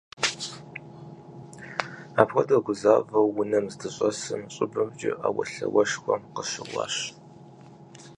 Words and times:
Апхуэдэу 2.21 2.63
гузавэу 2.65 3.27
унэм 3.39 3.65
здыщӏэсым, 3.73 4.41
щӏыбымкӏэ 4.53 5.11
Ӏэуэлъауэшхуэ 5.19 6.15
къыщыӀуащ. 6.33 6.95